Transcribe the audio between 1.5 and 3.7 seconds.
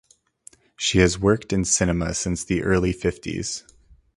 in cinema since the early fifties.